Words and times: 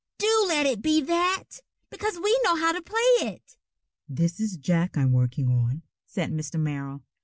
"Do 0.17 0.45
let 0.47 0.65
it 0.65 0.81
be 0.81 0.99
that, 1.01 1.59
because 1.91 2.17
we 2.17 2.35
know 2.43 2.55
how 2.55 2.71
to 2.71 2.81
play 2.81 3.29
it." 3.29 3.55
"This 4.09 4.39
is 4.39 4.57
Jack 4.57 4.97
I'm 4.97 5.11
working 5.11 5.47
on," 5.47 5.83
said 6.07 6.31
Mr. 6.31 6.59
Merrill. 6.59 7.03